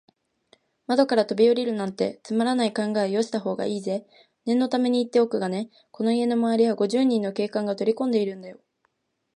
[0.87, 4.03] 窓からとびおりるなんて、つまらない考えはよしたほうがいいぜ。
[4.47, 8.57] 念のためにいっておくがね、この家のまわりは、五十人の警官がとりかこんでいるんだよ。